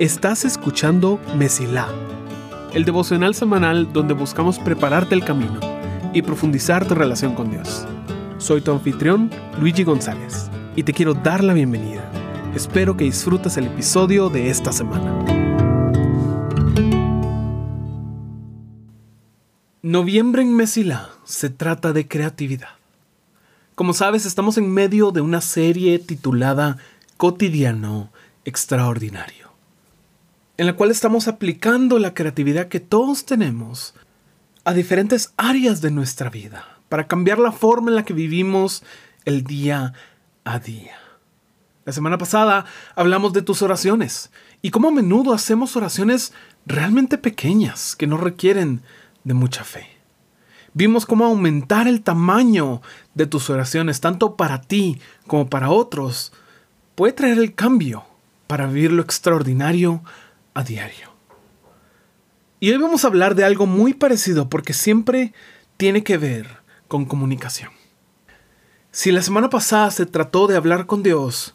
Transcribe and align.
Estás 0.00 0.44
escuchando 0.44 1.20
Mesilá, 1.36 1.86
el 2.72 2.84
devocional 2.84 3.34
semanal 3.34 3.92
donde 3.92 4.14
buscamos 4.14 4.58
prepararte 4.58 5.14
el 5.14 5.24
camino 5.24 5.60
y 6.12 6.22
profundizar 6.22 6.88
tu 6.88 6.94
relación 6.94 7.34
con 7.34 7.50
Dios. 7.50 7.86
Soy 8.38 8.60
tu 8.60 8.72
anfitrión, 8.72 9.30
Luigi 9.60 9.84
González, 9.84 10.50
y 10.74 10.82
te 10.82 10.92
quiero 10.94 11.14
dar 11.14 11.44
la 11.44 11.52
bienvenida. 11.52 12.02
Espero 12.56 12.96
que 12.96 13.04
disfrutes 13.04 13.56
el 13.56 13.66
episodio 13.66 14.30
de 14.30 14.50
esta 14.50 14.72
semana. 14.72 15.24
Noviembre 19.82 20.42
en 20.42 20.56
Mesilá 20.56 21.10
se 21.24 21.50
trata 21.50 21.92
de 21.92 22.08
creatividad. 22.08 22.70
Como 23.74 23.94
sabes, 23.94 24.26
estamos 24.26 24.58
en 24.58 24.70
medio 24.70 25.10
de 25.10 25.20
una 25.22 25.40
serie 25.40 25.98
titulada 25.98 26.76
Cotidiano 27.20 28.10
Extraordinario 28.46 29.52
en 30.56 30.64
la 30.64 30.72
cual 30.72 30.90
estamos 30.90 31.28
aplicando 31.28 31.98
la 31.98 32.14
creatividad 32.14 32.68
que 32.68 32.80
todos 32.80 33.26
tenemos 33.26 33.92
a 34.64 34.72
diferentes 34.72 35.34
áreas 35.36 35.82
de 35.82 35.90
nuestra 35.90 36.30
vida 36.30 36.78
para 36.88 37.06
cambiar 37.08 37.38
la 37.38 37.52
forma 37.52 37.90
en 37.90 37.96
la 37.96 38.06
que 38.06 38.14
vivimos 38.14 38.82
el 39.26 39.44
día 39.44 39.92
a 40.44 40.58
día. 40.60 40.96
La 41.84 41.92
semana 41.92 42.16
pasada 42.16 42.64
hablamos 42.96 43.34
de 43.34 43.42
tus 43.42 43.60
oraciones 43.60 44.30
y 44.62 44.70
cómo 44.70 44.88
a 44.88 44.90
menudo 44.90 45.34
hacemos 45.34 45.76
oraciones 45.76 46.32
realmente 46.64 47.18
pequeñas 47.18 47.96
que 47.96 48.06
no 48.06 48.16
requieren 48.16 48.80
de 49.24 49.34
mucha 49.34 49.64
fe. 49.64 49.86
Vimos 50.72 51.04
cómo 51.04 51.26
aumentar 51.26 51.86
el 51.86 52.00
tamaño 52.00 52.80
de 53.12 53.26
tus 53.26 53.50
oraciones, 53.50 54.00
tanto 54.00 54.36
para 54.36 54.62
ti 54.62 54.98
como 55.26 55.50
para 55.50 55.68
otros, 55.68 56.32
puede 57.00 57.14
traer 57.14 57.38
el 57.38 57.54
cambio 57.54 58.04
para 58.46 58.66
vivir 58.66 58.92
lo 58.92 59.00
extraordinario 59.00 60.02
a 60.52 60.62
diario. 60.62 61.08
Y 62.58 62.70
hoy 62.72 62.76
vamos 62.76 63.02
a 63.02 63.08
hablar 63.08 63.34
de 63.34 63.42
algo 63.42 63.64
muy 63.64 63.94
parecido 63.94 64.50
porque 64.50 64.74
siempre 64.74 65.32
tiene 65.78 66.04
que 66.04 66.18
ver 66.18 66.58
con 66.88 67.06
comunicación. 67.06 67.70
Si 68.92 69.12
la 69.12 69.22
semana 69.22 69.48
pasada 69.48 69.90
se 69.90 70.04
trató 70.04 70.46
de 70.46 70.58
hablar 70.58 70.84
con 70.84 71.02
Dios, 71.02 71.54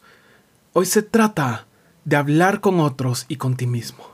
hoy 0.72 0.84
se 0.84 1.02
trata 1.02 1.68
de 2.04 2.16
hablar 2.16 2.60
con 2.60 2.80
otros 2.80 3.24
y 3.28 3.36
con 3.36 3.56
ti 3.56 3.68
mismo. 3.68 4.04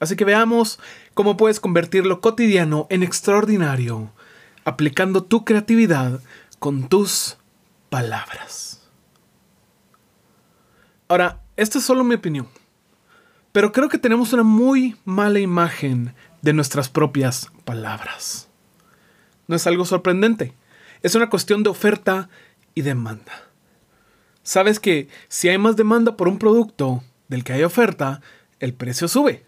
Así 0.00 0.16
que 0.16 0.24
veamos 0.24 0.80
cómo 1.14 1.36
puedes 1.36 1.60
convertir 1.60 2.06
lo 2.06 2.20
cotidiano 2.20 2.88
en 2.90 3.04
extraordinario, 3.04 4.10
aplicando 4.64 5.22
tu 5.22 5.44
creatividad 5.44 6.18
con 6.58 6.88
tus 6.88 7.36
palabras. 7.88 8.73
Ahora, 11.08 11.40
esta 11.56 11.78
es 11.78 11.84
solo 11.84 12.04
mi 12.04 12.14
opinión. 12.14 12.48
Pero 13.52 13.72
creo 13.72 13.88
que 13.88 13.98
tenemos 13.98 14.32
una 14.32 14.42
muy 14.42 14.96
mala 15.04 15.38
imagen 15.38 16.14
de 16.42 16.52
nuestras 16.52 16.88
propias 16.88 17.50
palabras. 17.64 18.48
No 19.46 19.56
es 19.56 19.66
algo 19.66 19.84
sorprendente. 19.84 20.54
Es 21.02 21.14
una 21.14 21.30
cuestión 21.30 21.62
de 21.62 21.70
oferta 21.70 22.28
y 22.74 22.82
demanda. 22.82 23.32
Sabes 24.42 24.80
que 24.80 25.08
si 25.28 25.48
hay 25.48 25.58
más 25.58 25.76
demanda 25.76 26.16
por 26.16 26.28
un 26.28 26.38
producto 26.38 27.02
del 27.28 27.44
que 27.44 27.52
hay 27.52 27.62
oferta, 27.62 28.20
el 28.58 28.74
precio 28.74 29.08
sube. 29.08 29.46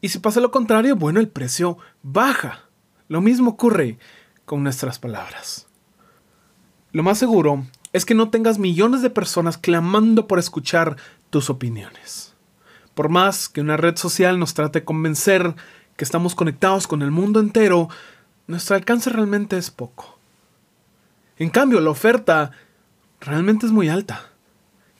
Y 0.00 0.10
si 0.10 0.18
pasa 0.18 0.40
lo 0.40 0.50
contrario, 0.50 0.96
bueno, 0.96 1.20
el 1.20 1.28
precio 1.28 1.78
baja. 2.02 2.68
Lo 3.08 3.20
mismo 3.20 3.50
ocurre 3.50 3.98
con 4.44 4.62
nuestras 4.62 4.98
palabras. 4.98 5.66
Lo 6.92 7.02
más 7.02 7.18
seguro 7.18 7.66
es 7.92 8.04
que 8.04 8.14
no 8.14 8.30
tengas 8.30 8.58
millones 8.58 9.02
de 9.02 9.10
personas 9.10 9.58
clamando 9.58 10.26
por 10.26 10.38
escuchar 10.38 10.96
tus 11.30 11.50
opiniones. 11.50 12.34
Por 12.94 13.08
más 13.08 13.48
que 13.48 13.60
una 13.60 13.76
red 13.76 13.96
social 13.96 14.38
nos 14.38 14.54
trate 14.54 14.80
de 14.80 14.84
convencer 14.84 15.54
que 15.96 16.04
estamos 16.04 16.34
conectados 16.34 16.86
con 16.86 17.02
el 17.02 17.10
mundo 17.10 17.40
entero, 17.40 17.88
nuestro 18.46 18.76
alcance 18.76 19.10
realmente 19.10 19.56
es 19.56 19.70
poco. 19.70 20.18
En 21.38 21.50
cambio, 21.50 21.80
la 21.80 21.90
oferta 21.90 22.50
realmente 23.20 23.66
es 23.66 23.72
muy 23.72 23.88
alta. 23.88 24.30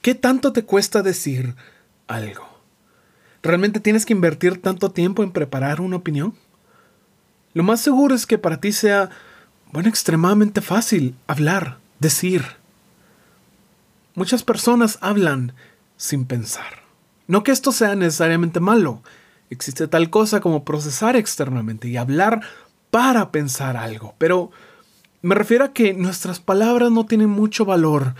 ¿Qué 0.02 0.14
tanto 0.14 0.52
te 0.52 0.64
cuesta 0.64 1.02
decir 1.02 1.56
algo? 2.06 2.46
¿Realmente 3.42 3.80
tienes 3.80 4.06
que 4.06 4.12
invertir 4.12 4.60
tanto 4.60 4.90
tiempo 4.90 5.22
en 5.22 5.32
preparar 5.32 5.80
una 5.80 5.96
opinión? 5.96 6.34
Lo 7.54 7.62
más 7.62 7.80
seguro 7.80 8.14
es 8.14 8.26
que 8.26 8.38
para 8.38 8.60
ti 8.60 8.72
sea, 8.72 9.10
bueno, 9.72 9.88
extremadamente 9.88 10.60
fácil 10.60 11.16
hablar, 11.26 11.78
decir. 11.98 12.44
Muchas 14.18 14.42
personas 14.42 14.98
hablan 15.00 15.54
sin 15.96 16.24
pensar. 16.24 16.82
No 17.28 17.44
que 17.44 17.52
esto 17.52 17.70
sea 17.70 17.94
necesariamente 17.94 18.58
malo. 18.58 19.00
Existe 19.48 19.86
tal 19.86 20.10
cosa 20.10 20.40
como 20.40 20.64
procesar 20.64 21.14
externamente 21.14 21.86
y 21.86 21.96
hablar 21.96 22.40
para 22.90 23.30
pensar 23.30 23.76
algo. 23.76 24.16
Pero 24.18 24.50
me 25.22 25.36
refiero 25.36 25.66
a 25.66 25.72
que 25.72 25.94
nuestras 25.94 26.40
palabras 26.40 26.90
no 26.90 27.06
tienen 27.06 27.30
mucho 27.30 27.64
valor 27.64 28.16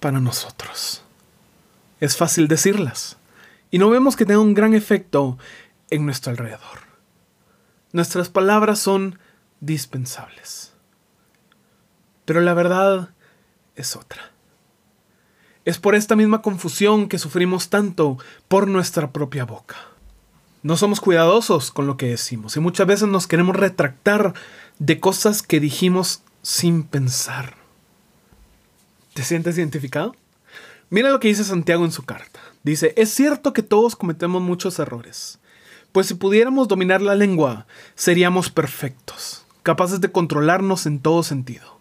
para 0.00 0.18
nosotros. 0.18 1.04
Es 2.00 2.16
fácil 2.16 2.48
decirlas. 2.48 3.16
Y 3.70 3.78
no 3.78 3.90
vemos 3.90 4.16
que 4.16 4.26
tenga 4.26 4.40
un 4.40 4.54
gran 4.54 4.74
efecto 4.74 5.38
en 5.88 6.04
nuestro 6.04 6.32
alrededor. 6.32 6.80
Nuestras 7.92 8.28
palabras 8.28 8.80
son 8.80 9.20
dispensables. 9.60 10.72
Pero 12.24 12.40
la 12.40 12.54
verdad 12.54 13.10
es 13.76 13.94
otra. 13.94 14.32
Es 15.68 15.76
por 15.76 15.94
esta 15.94 16.16
misma 16.16 16.40
confusión 16.40 17.10
que 17.10 17.18
sufrimos 17.18 17.68
tanto 17.68 18.16
por 18.48 18.68
nuestra 18.68 19.12
propia 19.12 19.44
boca. 19.44 19.76
No 20.62 20.78
somos 20.78 20.98
cuidadosos 20.98 21.70
con 21.70 21.86
lo 21.86 21.98
que 21.98 22.06
decimos 22.06 22.56
y 22.56 22.60
muchas 22.60 22.86
veces 22.86 23.06
nos 23.06 23.26
queremos 23.26 23.54
retractar 23.54 24.32
de 24.78 24.98
cosas 24.98 25.42
que 25.42 25.60
dijimos 25.60 26.22
sin 26.40 26.84
pensar. 26.84 27.54
¿Te 29.12 29.22
sientes 29.22 29.58
identificado? 29.58 30.16
Mira 30.88 31.10
lo 31.10 31.20
que 31.20 31.28
dice 31.28 31.44
Santiago 31.44 31.84
en 31.84 31.92
su 31.92 32.02
carta. 32.02 32.40
Dice, 32.62 32.94
es 32.96 33.10
cierto 33.10 33.52
que 33.52 33.62
todos 33.62 33.94
cometemos 33.94 34.40
muchos 34.40 34.78
errores, 34.78 35.38
pues 35.92 36.06
si 36.06 36.14
pudiéramos 36.14 36.68
dominar 36.68 37.02
la 37.02 37.14
lengua, 37.14 37.66
seríamos 37.94 38.48
perfectos, 38.48 39.44
capaces 39.64 40.00
de 40.00 40.10
controlarnos 40.10 40.86
en 40.86 41.00
todo 41.00 41.22
sentido. 41.22 41.77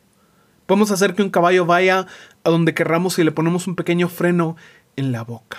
Podemos 0.67 0.91
hacer 0.91 1.15
que 1.15 1.23
un 1.23 1.29
caballo 1.29 1.65
vaya 1.65 2.05
a 2.43 2.49
donde 2.49 2.73
querramos 2.73 3.15
si 3.15 3.23
le 3.23 3.31
ponemos 3.31 3.65
un 3.67 3.75
pequeño 3.75 4.09
freno 4.09 4.57
en 4.97 5.11
la 5.11 5.23
boca. 5.23 5.57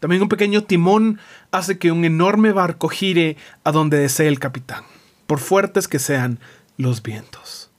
También 0.00 0.22
un 0.22 0.28
pequeño 0.28 0.64
timón 0.64 1.20
hace 1.52 1.78
que 1.78 1.92
un 1.92 2.04
enorme 2.04 2.52
barco 2.52 2.88
gire 2.88 3.36
a 3.64 3.70
donde 3.70 3.98
desee 3.98 4.28
el 4.28 4.38
capitán, 4.38 4.84
por 5.26 5.40
fuertes 5.40 5.88
que 5.88 5.98
sean 5.98 6.40
los 6.78 7.02
vientos. 7.02 7.70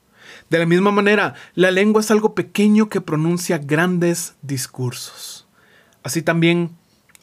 De 0.50 0.60
la 0.60 0.66
misma 0.66 0.92
manera, 0.92 1.34
la 1.56 1.72
lengua 1.72 2.02
es 2.02 2.12
algo 2.12 2.36
pequeño 2.36 2.90
que 2.90 3.02
pronuncia 3.02 3.58
grandes 3.58 4.36
discursos. 4.44 5.48
Así 6.04 6.22
también, 6.22 6.72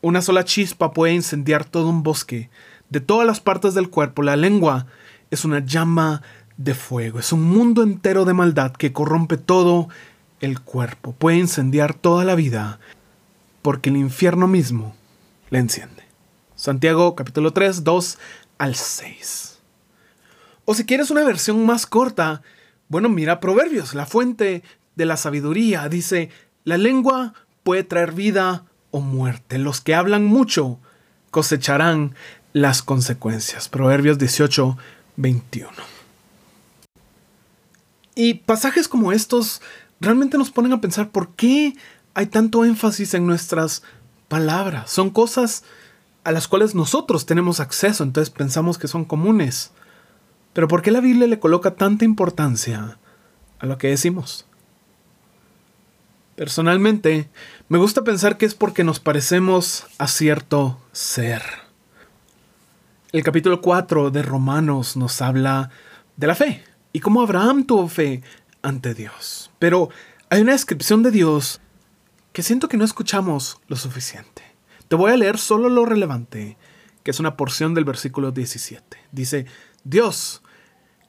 una 0.02 0.20
sola 0.20 0.44
chispa 0.44 0.92
puede 0.92 1.14
incendiar 1.14 1.64
todo 1.64 1.88
un 1.88 2.02
bosque. 2.02 2.50
De 2.90 3.00
todas 3.00 3.26
las 3.26 3.40
partes 3.40 3.74
del 3.74 3.88
cuerpo, 3.88 4.22
la 4.22 4.36
lengua 4.36 4.86
es 5.30 5.44
una 5.44 5.60
llama 5.64 6.22
de 6.56 6.74
fuego. 6.74 7.18
Es 7.18 7.32
un 7.32 7.42
mundo 7.42 7.82
entero 7.82 8.24
de 8.24 8.34
maldad 8.34 8.72
que 8.72 8.92
corrompe 8.92 9.36
todo 9.36 9.88
el 10.40 10.60
cuerpo. 10.60 11.12
Puede 11.12 11.38
incendiar 11.38 11.94
toda 11.94 12.24
la 12.24 12.34
vida 12.34 12.78
porque 13.62 13.90
el 13.90 13.96
infierno 13.96 14.46
mismo 14.46 14.94
le 15.50 15.58
enciende. 15.58 16.04
Santiago 16.54 17.14
capítulo 17.14 17.52
3, 17.52 17.84
2 17.84 18.18
al 18.58 18.74
6. 18.74 19.58
O 20.64 20.74
si 20.74 20.84
quieres 20.84 21.10
una 21.10 21.24
versión 21.24 21.64
más 21.66 21.86
corta, 21.86 22.42
bueno, 22.88 23.08
mira 23.08 23.40
Proverbios, 23.40 23.94
la 23.94 24.06
fuente 24.06 24.62
de 24.94 25.04
la 25.04 25.16
sabiduría. 25.16 25.88
Dice, 25.88 26.30
la 26.64 26.78
lengua 26.78 27.34
puede 27.62 27.84
traer 27.84 28.12
vida 28.12 28.64
o 28.90 29.00
muerte. 29.00 29.58
Los 29.58 29.80
que 29.80 29.94
hablan 29.94 30.24
mucho 30.24 30.78
cosecharán 31.30 32.14
las 32.52 32.82
consecuencias. 32.82 33.68
Proverbios 33.68 34.18
18, 34.18 34.78
21. 35.16 35.93
Y 38.14 38.34
pasajes 38.34 38.88
como 38.88 39.12
estos 39.12 39.60
realmente 40.00 40.38
nos 40.38 40.50
ponen 40.50 40.72
a 40.72 40.80
pensar 40.80 41.10
por 41.10 41.34
qué 41.34 41.74
hay 42.14 42.26
tanto 42.26 42.64
énfasis 42.64 43.14
en 43.14 43.26
nuestras 43.26 43.82
palabras. 44.28 44.90
Son 44.90 45.10
cosas 45.10 45.64
a 46.22 46.32
las 46.32 46.48
cuales 46.48 46.74
nosotros 46.74 47.26
tenemos 47.26 47.60
acceso, 47.60 48.02
entonces 48.02 48.30
pensamos 48.32 48.78
que 48.78 48.88
son 48.88 49.04
comunes. 49.04 49.72
Pero 50.52 50.68
¿por 50.68 50.82
qué 50.82 50.90
la 50.90 51.00
Biblia 51.00 51.26
le 51.26 51.40
coloca 51.40 51.74
tanta 51.74 52.04
importancia 52.04 52.98
a 53.58 53.66
lo 53.66 53.76
que 53.78 53.88
decimos? 53.88 54.46
Personalmente, 56.36 57.28
me 57.68 57.78
gusta 57.78 58.02
pensar 58.02 58.38
que 58.38 58.46
es 58.46 58.54
porque 58.54 58.84
nos 58.84 59.00
parecemos 59.00 59.86
a 59.98 60.08
cierto 60.08 60.80
ser. 60.92 61.42
El 63.12 63.22
capítulo 63.22 63.60
4 63.60 64.10
de 64.10 64.22
Romanos 64.22 64.96
nos 64.96 65.22
habla 65.22 65.70
de 66.16 66.26
la 66.26 66.34
fe, 66.34 66.64
y 66.94 67.00
cómo 67.00 67.20
Abraham 67.20 67.64
tuvo 67.64 67.88
fe 67.88 68.22
ante 68.62 68.94
Dios. 68.94 69.50
Pero 69.58 69.90
hay 70.30 70.40
una 70.40 70.52
descripción 70.52 71.02
de 71.02 71.10
Dios 71.10 71.60
que 72.32 72.42
siento 72.42 72.68
que 72.68 72.76
no 72.76 72.84
escuchamos 72.84 73.60
lo 73.68 73.76
suficiente. 73.76 74.42
Te 74.88 74.96
voy 74.96 75.12
a 75.12 75.16
leer 75.16 75.36
solo 75.36 75.68
lo 75.68 75.84
relevante, 75.84 76.56
que 77.02 77.10
es 77.10 77.18
una 77.18 77.36
porción 77.36 77.74
del 77.74 77.84
versículo 77.84 78.30
17. 78.30 78.96
Dice, 79.10 79.46
Dios, 79.82 80.40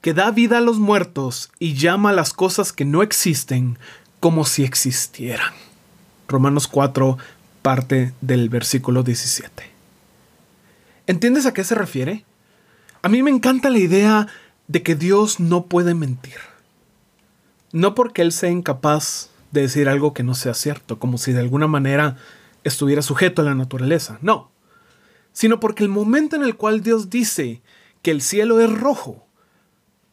que 0.02 0.12
da 0.12 0.32
vida 0.32 0.58
a 0.58 0.60
los 0.60 0.78
muertos 0.78 1.50
y 1.60 1.74
llama 1.74 2.10
a 2.10 2.14
las 2.14 2.32
cosas 2.32 2.72
que 2.72 2.84
no 2.84 3.02
existen 3.02 3.78
como 4.18 4.44
si 4.44 4.64
existieran. 4.64 5.54
Romanos 6.26 6.66
4, 6.66 7.16
parte 7.62 8.12
del 8.20 8.48
versículo 8.48 9.04
17. 9.04 9.70
¿Entiendes 11.06 11.46
a 11.46 11.54
qué 11.54 11.62
se 11.62 11.76
refiere? 11.76 12.24
A 13.02 13.08
mí 13.08 13.22
me 13.22 13.30
encanta 13.30 13.70
la 13.70 13.78
idea 13.78 14.26
de 14.68 14.82
que 14.82 14.94
Dios 14.94 15.40
no 15.40 15.66
puede 15.66 15.94
mentir. 15.94 16.38
No 17.72 17.94
porque 17.94 18.22
Él 18.22 18.32
sea 18.32 18.50
incapaz 18.50 19.30
de 19.52 19.62
decir 19.62 19.88
algo 19.88 20.12
que 20.12 20.22
no 20.22 20.34
sea 20.34 20.54
cierto, 20.54 20.98
como 20.98 21.18
si 21.18 21.32
de 21.32 21.40
alguna 21.40 21.66
manera 21.66 22.16
estuviera 22.64 23.02
sujeto 23.02 23.42
a 23.42 23.44
la 23.44 23.54
naturaleza, 23.54 24.18
no, 24.22 24.50
sino 25.32 25.60
porque 25.60 25.84
el 25.84 25.88
momento 25.88 26.36
en 26.36 26.42
el 26.42 26.56
cual 26.56 26.82
Dios 26.82 27.10
dice 27.10 27.62
que 28.02 28.10
el 28.10 28.22
cielo 28.22 28.60
es 28.60 28.70
rojo, 28.70 29.26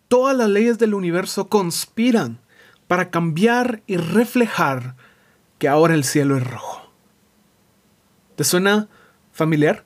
todas 0.08 0.36
las 0.36 0.50
leyes 0.50 0.78
del 0.78 0.94
universo 0.94 1.48
conspiran 1.50 2.40
para 2.88 3.10
cambiar 3.10 3.82
y 3.88 3.98
reflejar 3.98 4.96
que 5.58 5.68
ahora 5.68 5.96
el 5.96 6.04
cielo 6.04 6.38
es 6.38 6.46
rojo. 6.46 6.82
¿Te 8.36 8.44
suena 8.44 8.90
familiar? 9.32 9.86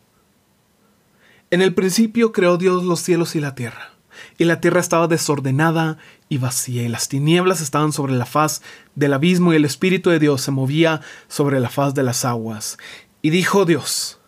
En 1.50 1.62
el 1.62 1.74
principio 1.74 2.32
creó 2.32 2.58
Dios 2.58 2.84
los 2.84 3.00
cielos 3.00 3.36
y 3.36 3.40
la 3.40 3.56
tierra, 3.56 3.92
y 4.38 4.46
la 4.46 4.62
tierra 4.62 4.80
estaba 4.80 5.08
desordenada 5.08 5.98
y 6.30 6.38
vacía, 6.38 6.84
y 6.84 6.88
las 6.88 7.10
tinieblas 7.10 7.62
estaban 7.62 7.92
sobre 7.92 8.14
la 8.14 8.26
faz 8.26 8.62
del 8.96 9.14
abismo, 9.14 9.54
y 9.54 9.56
el 9.56 9.66
Espíritu 9.66 10.10
de 10.10 10.20
Dios 10.20 10.42
se 10.42 10.52
movía 10.52 11.02
sobre 11.28 11.60
la 11.60 11.70
faz 11.70 11.94
de 11.94 12.04
las 12.04 12.24
aguas. 12.24 12.78
Y 13.22 13.32
dijo 13.32 13.66
Dios, 13.66 14.20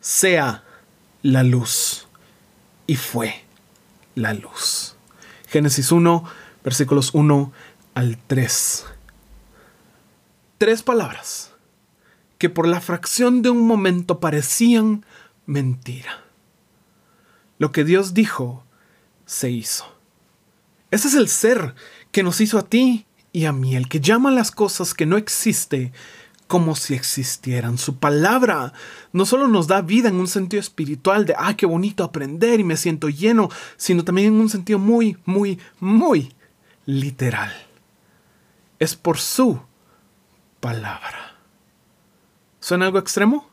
sea 0.00 0.64
la 1.22 1.42
luz. 1.42 2.06
Y 2.86 2.96
fue 2.96 3.44
la 4.14 4.34
luz. 4.34 4.96
Génesis 5.48 5.92
1, 5.92 6.24
versículos 6.62 7.14
1 7.14 7.52
al 7.94 8.18
3. 8.26 8.86
Tres 10.58 10.82
palabras 10.82 11.52
que 12.38 12.48
por 12.48 12.66
la 12.66 12.80
fracción 12.80 13.42
de 13.42 13.50
un 13.50 13.66
momento 13.66 14.20
parecían 14.20 15.04
mentira. 15.46 16.24
Lo 17.58 17.72
que 17.72 17.84
Dios 17.84 18.14
dijo 18.14 18.64
se 19.28 19.50
hizo. 19.50 19.84
Ese 20.90 21.08
es 21.08 21.14
el 21.14 21.28
ser 21.28 21.74
que 22.10 22.22
nos 22.22 22.40
hizo 22.40 22.58
a 22.58 22.62
ti 22.62 23.06
y 23.30 23.44
a 23.44 23.52
mí, 23.52 23.76
el 23.76 23.88
que 23.88 24.00
llama 24.00 24.30
las 24.30 24.50
cosas 24.50 24.94
que 24.94 25.04
no 25.04 25.18
existe 25.18 25.92
como 26.46 26.74
si 26.74 26.94
existieran. 26.94 27.76
Su 27.76 27.98
palabra 27.98 28.72
no 29.12 29.26
solo 29.26 29.46
nos 29.46 29.66
da 29.66 29.82
vida 29.82 30.08
en 30.08 30.16
un 30.16 30.28
sentido 30.28 30.60
espiritual 30.60 31.26
de, 31.26 31.34
ah, 31.36 31.54
qué 31.54 31.66
bonito 31.66 32.04
aprender 32.04 32.58
y 32.58 32.64
me 32.64 32.78
siento 32.78 33.10
lleno, 33.10 33.50
sino 33.76 34.02
también 34.02 34.28
en 34.28 34.40
un 34.40 34.48
sentido 34.48 34.78
muy, 34.78 35.18
muy, 35.26 35.60
muy 35.78 36.32
literal. 36.86 37.52
Es 38.78 38.96
por 38.96 39.18
su 39.18 39.60
palabra. 40.60 41.36
¿Suena 42.60 42.86
algo 42.86 42.98
extremo? 42.98 43.50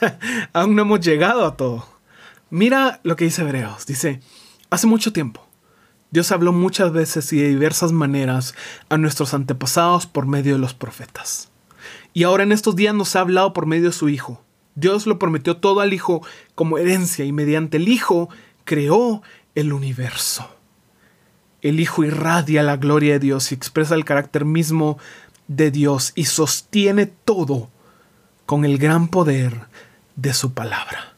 Aún 0.52 0.74
no 0.74 0.82
hemos 0.82 1.00
llegado 1.00 1.46
a 1.46 1.56
todo. 1.56 1.86
Mira 2.50 2.98
lo 3.04 3.14
que 3.14 3.26
dice 3.26 3.42
Hebreos. 3.42 3.86
Dice, 3.86 4.20
hace 4.72 4.86
mucho 4.86 5.12
tiempo, 5.12 5.46
Dios 6.10 6.32
habló 6.32 6.52
muchas 6.52 6.92
veces 6.92 7.30
y 7.32 7.38
de 7.38 7.48
diversas 7.48 7.92
maneras 7.92 8.54
a 8.88 8.96
nuestros 8.96 9.34
antepasados 9.34 10.06
por 10.06 10.26
medio 10.26 10.54
de 10.54 10.58
los 10.58 10.72
profetas. 10.72 11.50
Y 12.14 12.22
ahora 12.22 12.42
en 12.42 12.52
estos 12.52 12.74
días 12.74 12.94
nos 12.94 13.14
ha 13.14 13.20
hablado 13.20 13.52
por 13.52 13.66
medio 13.66 13.90
de 13.90 13.92
su 13.92 14.08
Hijo. 14.08 14.42
Dios 14.74 15.06
lo 15.06 15.18
prometió 15.18 15.58
todo 15.58 15.80
al 15.80 15.92
Hijo 15.92 16.22
como 16.54 16.78
herencia 16.78 17.26
y 17.26 17.32
mediante 17.32 17.76
el 17.76 17.88
Hijo 17.88 18.30
creó 18.64 19.22
el 19.54 19.74
universo. 19.74 20.48
El 21.60 21.78
Hijo 21.78 22.02
irradia 22.02 22.62
la 22.62 22.78
gloria 22.78 23.14
de 23.14 23.18
Dios 23.18 23.52
y 23.52 23.54
expresa 23.54 23.94
el 23.94 24.06
carácter 24.06 24.46
mismo 24.46 24.98
de 25.48 25.70
Dios 25.70 26.12
y 26.14 26.24
sostiene 26.24 27.06
todo 27.06 27.68
con 28.46 28.64
el 28.64 28.78
gran 28.78 29.08
poder 29.08 29.66
de 30.16 30.32
su 30.32 30.54
palabra. 30.54 31.11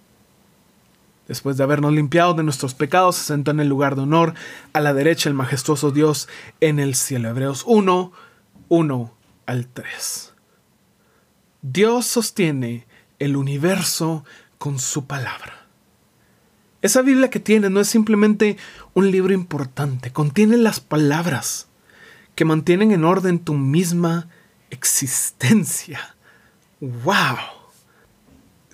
Después 1.29 1.57
de 1.57 1.63
habernos 1.63 1.93
limpiado 1.93 2.35
de 2.35 2.43
nuestros 2.43 2.75
pecados, 2.75 3.17
se 3.17 3.25
sentó 3.25 3.51
en 3.51 3.61
el 3.61 3.69
lugar 3.69 3.97
de 3.97 4.03
honor, 4.03 4.35
a 4.73 4.81
la 4.81 4.93
derecha 4.93 5.29
el 5.29 5.35
majestuoso 5.35 5.91
Dios 5.91 6.29
en 6.61 6.79
el 6.79 6.95
cielo. 6.95 7.31
Hebreos 7.31 7.65
1, 7.67 8.13
1 8.69 9.15
al 9.47 9.67
3. 9.69 10.35
Dios 11.63 12.07
sostiene 12.07 12.87
el 13.19 13.37
universo 13.37 14.25
con 14.59 14.79
su 14.79 15.07
palabra. 15.07 15.67
Esa 16.83 17.01
Biblia 17.01 17.31
que 17.31 17.41
tiene 17.41 17.71
no 17.71 17.81
es 17.81 17.89
simplemente 17.89 18.59
un 18.93 19.11
libro 19.11 19.33
importante, 19.33 20.13
contiene 20.13 20.59
las 20.59 20.81
palabras 20.81 21.69
que 22.35 22.45
mantienen 22.45 22.93
en 22.93 23.05
orden 23.05 23.39
tu 23.39 23.55
misma 23.55 24.29
existencia. 24.69 26.17
¡Wow! 26.81 27.64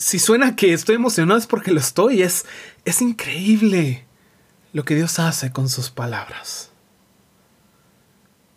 Si 0.00 0.18
suena 0.18 0.56
que 0.56 0.72
estoy 0.72 0.94
emocionado 0.94 1.38
es 1.38 1.46
porque 1.46 1.72
lo 1.72 1.78
estoy. 1.78 2.22
Es, 2.22 2.46
es 2.86 3.02
increíble 3.02 4.06
lo 4.72 4.82
que 4.82 4.94
Dios 4.94 5.18
hace 5.18 5.52
con 5.52 5.68
sus 5.68 5.90
palabras. 5.90 6.70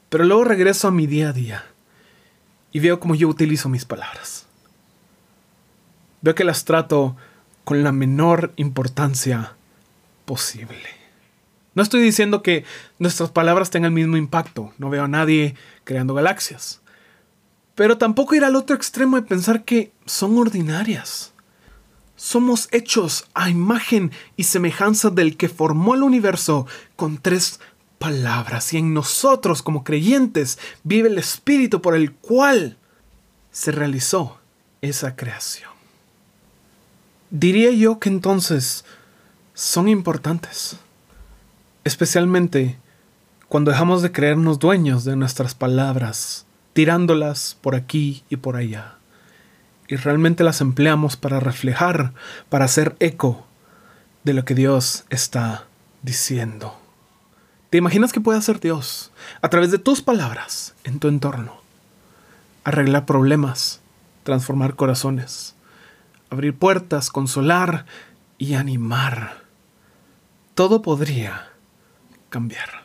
Pero 0.07 0.24
luego 0.24 0.45
regreso 0.45 0.88
a 0.88 0.92
mi 0.92 1.06
día 1.06 1.30
a 1.30 1.34
día 1.34 1.66
y 2.72 2.80
veo 2.80 3.01
cómo 3.01 3.13
yo 3.13 3.28
utilizo 3.28 3.68
mis 3.68 3.84
palabras. 3.84 4.45
Veo 6.22 6.34
que 6.34 6.45
las 6.45 6.63
trato 6.63 7.18
con 7.66 7.84
la 7.84 7.92
menor 7.92 8.54
importancia 8.56 9.57
posible. 10.24 10.88
No 11.75 11.84
estoy 11.84 12.01
diciendo 12.01 12.42
que 12.42 12.63
nuestras 13.00 13.31
palabras 13.31 13.69
tengan 13.69 13.92
el 13.92 13.96
mismo 13.96 14.16
impacto. 14.16 14.72
No 14.78 14.89
veo 14.89 15.04
a 15.04 15.10
nadie 15.10 15.56
creando 15.84 16.13
galaxias. 16.13 16.81
Pero 17.75 17.98
tampoco 17.98 18.34
ir 18.34 18.46
al 18.46 18.56
otro 18.56 18.78
extremo 18.78 19.18
de 19.18 19.28
pensar 19.28 19.66
que 19.66 19.92
son 20.06 20.38
ordinarias. 20.38 21.33
Somos 22.15 22.69
hechos 22.71 23.25
a 23.33 23.50
imagen 23.50 24.12
y 24.38 24.44
semejanza 24.44 25.10
del 25.10 25.36
que 25.36 25.50
formó 25.50 25.95
el 25.95 26.04
universo 26.04 26.68
con 26.95 27.18
tres 27.18 27.60
palabras 27.98 28.74
y 28.74 28.77
en 28.77 28.94
nosotros 28.94 29.63
como 29.63 29.83
creyentes 29.83 30.60
vive 30.83 31.10
el 31.10 31.18
espíritu 31.18 31.81
por 31.81 31.95
el 31.95 32.12
cual 32.12 32.77
se 33.51 33.71
realizó 33.71 34.39
esa 34.81 35.15
creación. 35.15 35.71
Diría 37.30 37.71
yo 37.71 38.00
que 38.00 38.10
entonces 38.10 38.86
son 39.53 39.88
importantes, 39.88 40.77
especialmente 41.84 42.77
cuando 43.48 43.72
dejamos 43.72 44.01
de 44.01 44.12
creernos 44.12 44.60
dueños 44.60 45.03
de 45.03 45.15
nuestras 45.15 45.55
palabras, 45.55 46.46
tirándolas 46.74 47.58
por 47.62 47.75
aquí 47.75 48.24
y 48.29 48.36
por 48.36 48.55
allá 48.55 48.98
y 49.94 49.96
realmente 49.96 50.44
las 50.44 50.60
empleamos 50.60 51.18
para 51.18 51.40
reflejar, 51.40 52.14
para 52.50 52.66
hacer 52.66 52.96
eco 53.00 53.46
de 54.24 54.34
lo 54.34 54.44
que 54.44 54.56
Dios 54.56 55.06
está 55.12 55.68
diciendo. 56.02 56.76
¿Te 57.70 57.78
imaginas 57.78 58.12
que 58.12 58.20
puede 58.20 58.40
hacer 58.40 58.60
Dios 58.60 59.12
a 59.44 59.50
través 59.50 59.70
de 59.70 59.78
tus 59.78 60.02
palabras 60.02 60.74
en 60.84 60.98
tu 60.98 61.10
entorno? 61.10 61.62
Arreglar 62.64 63.06
problemas, 63.06 63.82
transformar 64.24 64.76
corazones, 64.76 65.54
abrir 66.32 66.58
puertas, 66.58 67.12
consolar 67.12 67.86
y 68.40 68.56
animar. 68.56 69.44
Todo 70.56 70.82
podría 70.82 71.50
cambiar. 72.32 72.83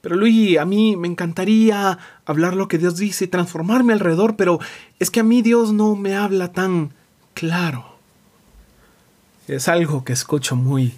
Pero 0.00 0.16
Luigi, 0.16 0.56
a 0.58 0.64
mí 0.64 0.96
me 0.96 1.08
encantaría 1.08 1.98
hablar 2.24 2.54
lo 2.54 2.68
que 2.68 2.78
Dios 2.78 2.96
dice 2.96 3.24
y 3.24 3.28
transformarme 3.28 3.92
alrededor, 3.92 4.36
pero 4.36 4.60
es 4.98 5.10
que 5.10 5.20
a 5.20 5.24
mí 5.24 5.42
Dios 5.42 5.72
no 5.72 5.96
me 5.96 6.14
habla 6.14 6.52
tan 6.52 6.92
claro. 7.34 7.96
Es 9.48 9.66
algo 9.66 10.04
que 10.04 10.12
escucho 10.12 10.54
muy 10.54 10.94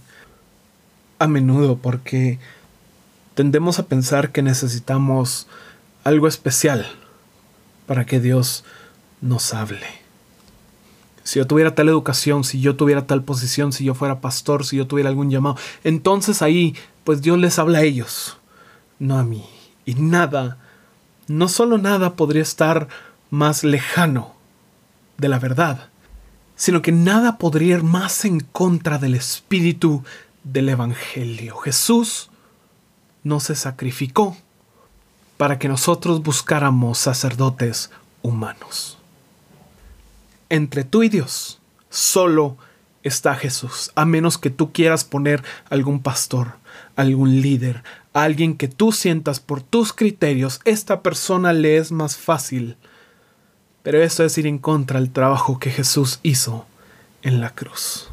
a 1.19 1.27
menudo 1.29 1.77
porque 1.77 2.39
tendemos 3.35 3.79
a 3.79 3.87
pensar 3.87 4.33
que 4.33 4.43
necesitamos 4.43 5.47
algo 6.05 6.29
especial 6.29 6.87
para 7.87 8.05
que 8.05 8.21
Dios 8.21 8.65
nos 9.23 9.55
hable. 9.55 9.87
Si 11.23 11.39
yo 11.39 11.47
tuviera 11.47 11.75
tal 11.75 11.89
educación, 11.89 12.45
si 12.45 12.61
yo 12.61 12.77
tuviera 12.77 13.07
tal 13.07 13.23
posición, 13.23 13.73
si 13.73 13.85
yo 13.85 13.95
fuera 13.95 14.21
pastor, 14.21 14.67
si 14.67 14.77
yo 14.77 14.87
tuviera 14.87 15.09
algún 15.09 15.31
llamado, 15.31 15.57
entonces 15.85 16.43
ahí 16.43 16.75
pues 17.05 17.23
Dios 17.23 17.39
les 17.39 17.59
habla 17.59 17.79
a 17.79 17.83
ellos 17.83 18.40
no 19.01 19.19
a 19.19 19.25
mí. 19.25 19.45
Y 19.85 19.95
nada, 19.95 20.59
no 21.27 21.49
solo 21.49 21.79
nada 21.79 22.15
podría 22.15 22.43
estar 22.43 22.87
más 23.31 23.65
lejano 23.65 24.35
de 25.19 25.29
la 25.29 25.41
verdad, 25.41 25.89
sino 26.55 26.83
que 26.83 26.93
nada 26.93 27.39
podría 27.39 27.79
ir 27.79 27.83
más 27.83 28.25
en 28.25 28.39
contra 28.41 28.99
del 28.99 29.17
espíritu 29.17 30.05
del 30.45 30.69
Evangelio. 30.69 31.57
Jesús 31.57 32.31
no 33.25 33.41
se 33.41 33.57
sacrificó 33.57 34.37
para 35.37 35.59
que 35.59 35.69
nosotros 35.69 36.23
buscáramos 36.23 36.99
sacerdotes 36.99 37.91
humanos. 38.23 38.99
Entre 40.49 40.85
tú 40.85 41.03
y 41.03 41.09
Dios 41.09 41.61
solo 41.89 42.59
está 43.03 43.35
Jesús, 43.35 43.91
a 43.95 44.05
menos 44.05 44.37
que 44.37 44.51
tú 44.51 44.73
quieras 44.73 45.05
poner 45.05 45.43
algún 45.71 46.01
pastor, 46.03 46.57
algún 46.97 47.41
líder, 47.41 47.83
alguien 48.13 48.57
que 48.57 48.69
tú 48.69 48.93
sientas 48.93 49.41
por 49.41 49.63
tus 49.63 49.93
criterios, 49.93 50.61
esta 50.65 51.03
persona 51.03 51.53
le 51.53 51.77
es 51.77 51.93
más 51.93 52.17
fácil. 52.17 52.77
Pero 53.83 54.03
eso 54.03 54.25
es 54.25 54.37
ir 54.39 54.47
en 54.47 54.59
contra 54.59 55.01
del 55.01 55.11
trabajo 55.11 55.59
que 55.59 55.71
Jesús 55.71 56.21
hizo 56.23 56.67
en 57.23 57.41
la 57.41 57.55
cruz. 57.55 58.11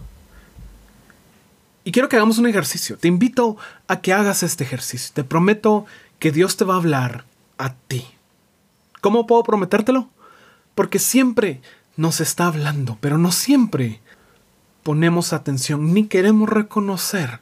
Y 1.83 1.91
quiero 1.91 2.09
que 2.09 2.17
hagamos 2.17 2.37
un 2.37 2.47
ejercicio. 2.47 2.97
Te 2.97 3.07
invito 3.07 3.57
a 3.87 4.01
que 4.01 4.13
hagas 4.13 4.43
este 4.43 4.63
ejercicio. 4.63 5.11
Te 5.13 5.23
prometo 5.23 5.85
que 6.19 6.31
Dios 6.31 6.57
te 6.57 6.65
va 6.65 6.73
a 6.73 6.77
hablar 6.77 7.25
a 7.57 7.73
ti. 7.73 8.05
¿Cómo 9.01 9.27
puedo 9.27 9.43
prometértelo? 9.43 10.09
Porque 10.75 10.99
siempre 10.99 11.61
nos 11.95 12.19
está 12.19 12.47
hablando, 12.47 12.97
pero 12.99 13.17
no 13.17 13.31
siempre 13.31 14.01
ponemos 14.83 15.33
atención 15.33 15.93
ni 15.93 16.07
queremos 16.07 16.49
reconocer 16.49 17.39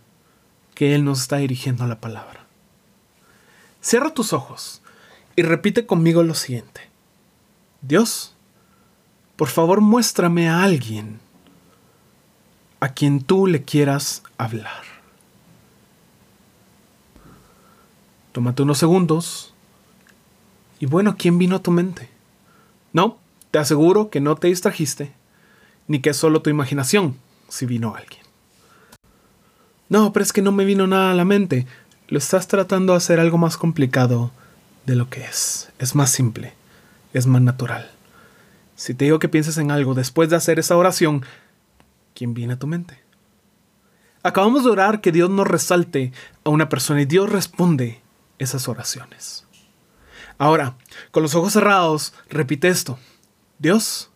que 0.74 0.95
Él 0.95 1.05
nos 1.05 1.21
está 1.21 1.38
dirigiendo 1.38 1.85
la 1.88 2.00
palabra. 2.00 2.44
Cierra 3.85 4.15
tus 4.15 4.33
ojos 4.33 4.81
y 5.35 5.43
repite 5.43 5.85
conmigo 5.85 6.23
lo 6.23 6.33
siguiente. 6.33 6.81
Dios, 7.83 8.33
por 9.35 9.47
favor 9.47 9.79
muéstrame 9.79 10.49
a 10.49 10.63
alguien 10.63 11.19
a 12.79 12.93
quien 12.95 13.21
tú 13.21 13.45
le 13.45 13.61
quieras 13.61 14.23
hablar. 14.39 14.81
Tómate 18.31 18.63
unos 18.63 18.79
segundos. 18.79 19.53
Y 20.79 20.87
bueno, 20.87 21.15
¿quién 21.15 21.37
vino 21.37 21.57
a 21.57 21.61
tu 21.61 21.69
mente? 21.69 22.09
No, 22.91 23.19
te 23.51 23.59
aseguro 23.59 24.09
que 24.09 24.19
no 24.19 24.35
te 24.35 24.47
distrajiste, 24.47 25.13
ni 25.87 25.99
que 25.99 26.09
es 26.09 26.17
solo 26.17 26.41
tu 26.41 26.49
imaginación, 26.49 27.19
si 27.49 27.67
vino 27.67 27.93
alguien. 27.93 28.23
No, 29.89 30.11
pero 30.11 30.23
es 30.23 30.33
que 30.33 30.41
no 30.41 30.51
me 30.51 30.65
vino 30.65 30.87
nada 30.87 31.11
a 31.11 31.15
la 31.15 31.25
mente. 31.25 31.67
Lo 32.07 32.19
estás 32.19 32.47
tratando 32.47 32.93
de 32.93 32.97
hacer 32.97 33.19
algo 33.19 33.38
más 33.38 33.57
complicado 33.57 34.31
de 34.85 34.95
lo 34.95 35.09
que 35.09 35.24
es. 35.24 35.71
Es 35.79 35.95
más 35.95 36.12
simple, 36.12 36.53
es 37.13 37.25
más 37.25 37.41
natural. 37.41 37.91
Si 38.75 38.93
te 38.93 39.05
digo 39.05 39.19
que 39.19 39.29
pienses 39.29 39.57
en 39.57 39.71
algo 39.71 39.95
después 39.95 40.29
de 40.29 40.35
hacer 40.35 40.59
esa 40.59 40.77
oración, 40.77 41.25
¿quién 42.13 42.33
viene 42.33 42.53
a 42.53 42.59
tu 42.59 42.67
mente? 42.67 43.00
Acabamos 44.21 44.63
de 44.63 44.69
orar 44.69 45.01
que 45.01 45.12
Dios 45.12 45.29
nos 45.29 45.47
resalte 45.47 46.12
a 46.43 46.50
una 46.50 46.69
persona 46.69 47.01
y 47.01 47.05
Dios 47.05 47.31
responde 47.31 48.01
esas 48.38 48.67
oraciones. 48.67 49.45
Ahora, 50.38 50.77
con 51.12 51.24
los 51.24 51.33
ojos 51.35 51.53
cerrados, 51.53 52.13
repite 52.29 52.67
esto. 52.67 53.00
Dios, 53.57 54.12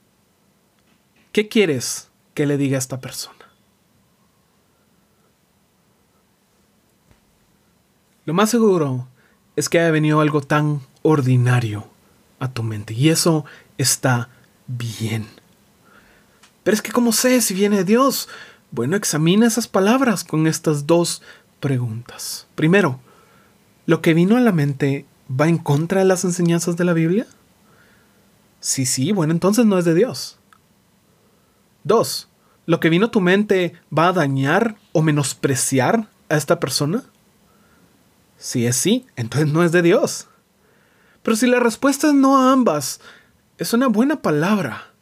¿qué 1.31 1.48
quieres 1.48 2.10
que 2.34 2.46
le 2.46 2.58
diga 2.58 2.75
a 2.75 2.79
esta 2.79 3.00
persona? 3.00 3.38
Lo 8.29 8.36
más 8.36 8.51
seguro 8.51 9.07
es 9.55 9.69
que 9.69 9.79
haya 9.79 9.89
venido 9.89 10.19
algo 10.21 10.41
tan 10.41 10.81
ordinario 11.01 11.88
a 12.39 12.53
tu 12.53 12.62
mente 12.62 12.93
y 12.93 13.09
eso 13.09 13.43
está 13.79 14.29
bien. 14.67 15.25
Pero 16.62 16.75
es 16.75 16.83
que 16.83 16.91
¿cómo 16.91 17.12
sé 17.12 17.41
si 17.41 17.55
viene 17.55 17.77
de 17.77 17.86
Dios? 17.86 18.29
Bueno, 18.69 18.95
examina 18.95 19.48
esas 19.48 19.67
palabras 19.67 20.24
con 20.24 20.45
estas 20.45 20.86
dos 20.86 21.24
preguntas. 21.59 22.45
Primero, 22.53 23.00
¿lo 23.88 24.00
que 24.03 24.13
vino 24.13 24.38
a 24.38 24.41
la 24.41 24.51
mente 24.51 25.07
va 25.27 25.48
en 25.48 25.57
contra 25.57 26.01
de 26.01 26.05
las 26.05 26.24
enseñanzas 26.24 26.77
de 26.77 26.86
la 26.86 26.93
Biblia? 26.93 27.25
Sí, 28.59 28.86
sí, 28.86 29.12
bueno, 29.12 29.33
entonces 29.33 29.65
no 29.65 29.79
es 29.79 29.86
de 29.86 29.95
Dios. 29.95 30.38
Dos, 31.83 32.29
¿lo 32.67 32.79
que 32.79 32.89
vino 32.89 33.07
a 33.07 33.12
tu 33.12 33.21
mente 33.21 33.74
va 33.91 34.09
a 34.09 34.13
dañar 34.13 34.75
o 34.91 35.01
menospreciar 35.01 36.07
a 36.29 36.38
esta 36.38 36.59
persona? 36.59 37.05
Si 38.39 38.65
es 38.65 38.77
sí, 38.77 39.05
entonces 39.17 39.51
no 39.51 39.63
es 39.63 39.72
de 39.72 39.81
Dios. 39.81 40.27
Pero 41.22 41.36
si 41.36 41.46
la 41.46 41.60
respuesta 41.60 42.08
es 42.08 42.13
no 42.13 42.38
a 42.38 42.51
ambas, 42.51 43.01
es 43.58 43.74
una 43.74 43.88
buena 43.88 44.22
palabra 44.22 44.93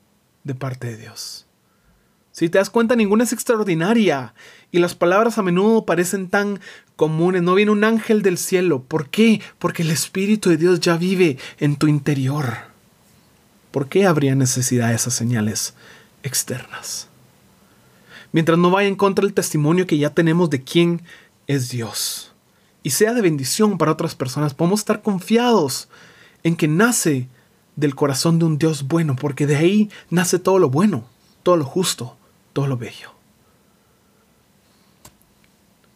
de 0.43 0.55
parte 0.55 0.87
de 0.87 0.97
Dios. 0.97 1.45
Si 2.31 2.49
te 2.49 2.57
das 2.57 2.69
cuenta, 2.69 2.95
ninguna 2.95 3.23
es 3.23 3.33
extraordinaria. 3.33 4.33
Y 4.71 4.79
las 4.79 4.95
palabras 4.95 5.37
a 5.37 5.43
menudo 5.43 5.85
parecen 5.85 6.29
tan 6.29 6.59
comunes. 6.95 7.41
No 7.41 7.55
viene 7.55 7.71
un 7.71 7.83
ángel 7.83 8.21
del 8.21 8.37
cielo. 8.37 8.83
¿Por 8.83 9.09
qué? 9.09 9.41
Porque 9.59 9.83
el 9.83 9.91
Espíritu 9.91 10.49
de 10.49 10.57
Dios 10.57 10.79
ya 10.79 10.97
vive 10.97 11.37
en 11.59 11.77
tu 11.77 11.87
interior. 11.87 12.57
¿Por 13.71 13.87
qué 13.87 14.05
habría 14.05 14.35
necesidad 14.35 14.89
de 14.89 14.95
esas 14.95 15.13
señales 15.13 15.75
externas? 16.23 17.07
Mientras 18.31 18.57
no 18.57 18.71
vaya 18.71 18.87
en 18.87 18.95
contra 18.95 19.23
del 19.23 19.33
testimonio 19.33 19.87
que 19.87 19.97
ya 19.97 20.11
tenemos 20.11 20.49
de 20.49 20.63
quién 20.63 21.01
es 21.47 21.69
Dios. 21.69 22.26
Y 22.87 22.91
sea 22.91 23.13
de 23.13 23.21
bendición 23.21 23.77
para 23.77 23.91
otras 23.91 24.15
personas, 24.15 24.53
podemos 24.53 24.79
estar 24.79 25.01
confiados 25.01 25.89
en 26.43 26.55
que 26.55 26.69
nace 26.69 27.27
del 27.75 27.95
corazón 27.95 28.39
de 28.39 28.45
un 28.45 28.57
Dios 28.57 28.87
bueno, 28.87 29.17
porque 29.17 29.45
de 29.45 29.57
ahí 29.57 29.89
nace 30.09 30.39
todo 30.39 30.57
lo 30.57 30.69
bueno, 30.69 31.03
todo 31.43 31.57
lo 31.57 31.65
justo, 31.65 32.15
todo 32.53 32.65
lo 32.65 32.77
bello. 32.77 33.11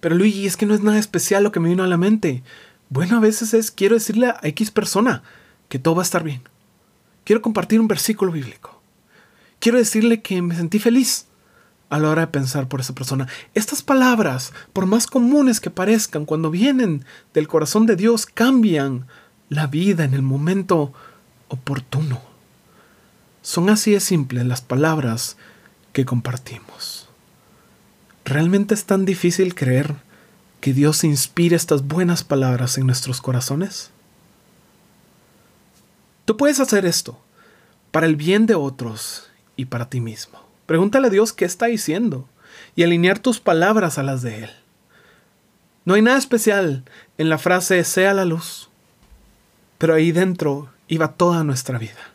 Pero 0.01 0.15
Luigi, 0.15 0.45
es 0.45 0.57
que 0.57 0.65
no 0.65 0.74
es 0.74 0.81
nada 0.81 1.00
especial 1.00 1.45
lo 1.45 1.53
que 1.53 1.62
me 1.62 1.69
vino 1.69 1.81
a 1.81 1.88
la 1.88 1.95
mente. 1.95 2.43
Bueno, 2.89 3.15
a 3.15 3.21
veces 3.21 3.53
es, 3.53 3.71
quiero 3.71 3.95
decirle 3.95 4.27
a 4.27 4.41
X 4.43 4.69
persona 4.69 5.24
que 5.69 5.79
todo 5.79 5.95
va 5.95 6.01
a 6.01 6.03
estar 6.03 6.25
bien. 6.25 6.41
Quiero 7.24 7.41
compartir 7.41 7.79
un 7.79 7.88
versículo 7.88 8.33
bíblico. 8.33 8.81
Quiero 9.60 9.77
decirle 9.77 10.21
que 10.21 10.41
me 10.41 10.57
sentí 10.57 10.77
feliz 10.77 11.25
a 11.91 12.00
la 12.00 12.10
hora 12.10 12.21
de 12.21 12.27
pensar 12.31 12.69
por 12.69 12.79
esa 12.79 12.95
persona. 12.95 13.27
Estas 13.53 13.83
palabras, 13.83 14.53
por 14.71 14.86
más 14.86 15.07
comunes 15.07 15.60
que 15.60 15.69
parezcan, 15.69 16.25
cuando 16.25 16.50
vienen 16.50 17.03
del 17.33 17.50
corazón 17.50 17.86
de 17.86 17.98
Dios, 17.98 18.25
cambian 18.25 19.07
la 19.50 19.67
vida 19.67 20.05
en 20.05 20.13
el 20.13 20.21
momento 20.21 20.93
oportuno. 21.50 22.21
Son 23.41 23.69
así 23.69 23.91
de 23.91 24.00
simples 24.00 24.45
las 24.45 24.62
palabras 24.62 25.36
que 25.91 26.05
compartimos. 26.05 27.10
¿Realmente 28.24 28.74
es 28.74 28.86
tan 28.86 29.03
difícil 29.03 29.53
creer 29.53 29.95
que 30.62 30.74
Dios 30.74 31.03
inspire 31.03 31.57
estas 31.57 31.86
buenas 31.86 32.24
palabras 32.24 32.77
en 32.77 32.86
nuestros 32.86 33.19
corazones? 33.19 33.91
Tú 36.24 36.38
puedes 36.38 36.62
hacer 36.62 36.86
esto 36.86 37.19
para 37.91 38.05
el 38.05 38.15
bien 38.15 38.45
de 38.45 38.55
otros 38.55 39.29
y 39.57 39.65
para 39.65 39.89
ti 39.89 40.00
mismo. 40.00 40.50
Pregúntale 40.65 41.08
a 41.08 41.10
Dios 41.10 41.34
qué 41.34 41.46
está 41.46 41.68
diciendo 41.68 42.27
y 42.75 42.84
alinear 42.84 43.20
tus 43.20 43.39
palabras 43.39 43.98
a 43.98 44.03
las 44.03 44.22
de 44.22 44.46
Él. 44.46 44.50
No 45.86 45.96
hay 45.96 46.01
nada 46.01 46.18
especial 46.18 46.84
en 47.18 47.30
la 47.30 47.38
frase 47.38 47.84
sea 47.84 48.13
la 48.13 48.25
luz, 48.25 48.70
pero 49.77 49.94
ahí 49.94 50.12
dentro 50.12 50.70
iba 50.88 51.13
toda 51.13 51.44
nuestra 51.44 51.77
vida. 51.77 52.12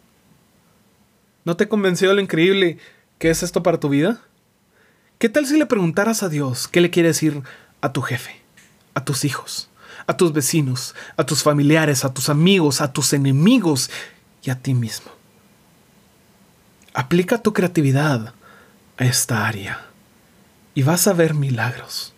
¿No 1.44 1.56
te 1.56 1.68
convenció 1.68 2.12
lo 2.12 2.20
increíble 2.20 2.78
¿Qué 3.18 3.30
es 3.30 3.42
esto 3.42 3.62
para 3.62 3.80
tu 3.80 3.88
vida? 3.88 4.20
¿Qué 5.18 5.30
tal 5.30 5.46
si 5.46 5.58
le 5.58 5.64
preguntaras 5.64 6.22
a 6.22 6.28
Dios 6.28 6.68
qué 6.68 6.82
le 6.82 6.90
quiere 6.90 7.08
decir 7.08 7.42
a 7.80 7.92
tu 7.92 8.02
jefe, 8.02 8.42
a 8.92 9.04
tus 9.06 9.24
hijos, 9.24 9.70
a 10.06 10.18
tus 10.18 10.34
vecinos, 10.34 10.94
a 11.16 11.24
tus 11.24 11.42
familiares, 11.42 12.04
a 12.04 12.12
tus 12.12 12.28
amigos, 12.28 12.82
a 12.82 12.92
tus 12.92 13.14
enemigos 13.14 13.90
y 14.42 14.50
a 14.50 14.60
ti 14.60 14.74
mismo? 14.74 15.10
Aplica 16.96 17.36
tu 17.42 17.52
creatividad 17.52 18.32
a 18.96 19.04
esta 19.04 19.46
área 19.46 19.82
y 20.74 20.82
vas 20.82 21.06
a 21.06 21.12
ver 21.12 21.34
milagros. 21.34 22.14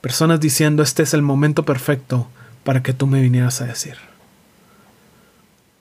Personas 0.00 0.40
diciendo 0.40 0.82
este 0.82 1.04
es 1.04 1.14
el 1.14 1.22
momento 1.22 1.64
perfecto 1.64 2.26
para 2.64 2.82
que 2.82 2.92
tú 2.92 3.06
me 3.06 3.22
vinieras 3.22 3.60
a 3.60 3.66
decir. 3.66 3.96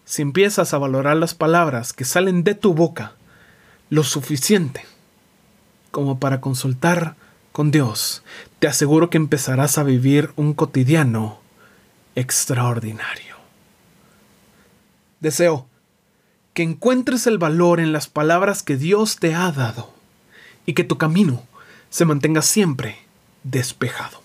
Si 0.05 0.21
empiezas 0.21 0.71
a 0.75 0.77
valorar 0.77 1.17
las 1.17 1.33
palabras 1.33 1.93
que 1.93 2.05
salen 2.05 2.43
de 2.43 2.53
tu 2.53 2.75
boca, 2.75 3.13
lo 3.89 4.03
suficiente 4.03 4.85
como 5.89 6.19
para 6.19 6.41
consultar 6.41 7.15
con 7.51 7.71
Dios, 7.71 8.21
te 8.59 8.67
aseguro 8.67 9.09
que 9.09 9.17
empezarás 9.17 9.79
a 9.79 9.83
vivir 9.83 10.31
un 10.35 10.53
cotidiano 10.53 11.39
extraordinario. 12.13 13.35
Deseo 15.21 15.72
que 16.53 16.63
encuentres 16.63 17.27
el 17.27 17.37
valor 17.37 17.79
en 17.79 17.91
las 17.91 18.07
palabras 18.07 18.63
que 18.63 18.77
Dios 18.77 19.17
te 19.17 19.33
ha 19.33 19.51
dado 19.51 19.91
y 20.65 20.73
que 20.73 20.83
tu 20.83 20.97
camino 20.97 21.43
se 21.89 22.05
mantenga 22.05 22.41
siempre 22.41 22.97
despejado. 23.43 24.21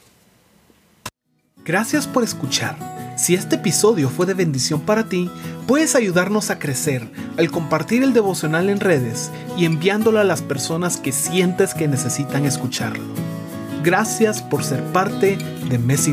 Gracias 1.65 2.07
por 2.07 2.25
escuchar. 2.25 2.77
Si 3.19 3.35
este 3.35 3.57
episodio 3.57 4.09
fue 4.09 4.27
de 4.27 4.35
bendición 4.35 4.81
para 4.81 5.09
ti, 5.09 5.31
puedes 5.67 5.97
ayudarnos 5.97 6.51
a 6.51 6.59
crecer 6.59 7.11
al 7.37 7.51
compartir 7.51 8.03
el 8.03 8.13
devocional 8.13 8.71
en 8.71 8.81
redes 8.81 9.31
y 9.57 9.65
enviándolo 9.65 10.21
a 10.21 10.25
las 10.25 10.41
personas 10.41 10.99
que 10.99 11.13
sientes 11.13 11.75
que 11.75 11.89
necesitan 11.89 12.47
escucharlo. 12.47 13.05
Gracias 13.83 14.41
por 14.43 14.65
ser 14.65 14.83
parte 14.93 15.37
de 15.69 15.79
Messi 15.79 16.13